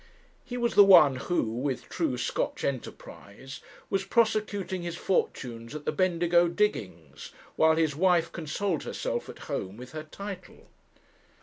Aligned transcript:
He 0.43 0.57
was 0.57 0.73
the 0.73 0.83
one 0.83 1.17
who, 1.17 1.43
with 1.43 1.87
true 1.87 2.17
Scotch 2.17 2.63
enterprise, 2.63 3.59
was 3.91 4.03
prosecuting 4.03 4.81
his 4.81 4.97
fortunes 4.97 5.75
at 5.75 5.85
the 5.85 5.91
Bendigo 5.91 6.47
diggings, 6.47 7.31
while 7.55 7.75
his 7.75 7.95
wife 7.95 8.31
consoled 8.31 8.81
herself 8.81 9.29
at 9.29 9.37
home 9.45 9.77
with 9.77 9.91
her 9.91 10.01
title. 10.01 10.69